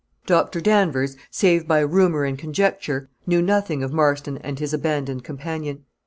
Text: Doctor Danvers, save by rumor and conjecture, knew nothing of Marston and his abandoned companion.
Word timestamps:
Doctor 0.25 0.59
Danvers, 0.61 1.15
save 1.29 1.67
by 1.67 1.81
rumor 1.81 2.23
and 2.25 2.35
conjecture, 2.35 3.11
knew 3.27 3.39
nothing 3.39 3.83
of 3.83 3.93
Marston 3.93 4.39
and 4.39 4.57
his 4.57 4.73
abandoned 4.73 5.23
companion. 5.23 5.85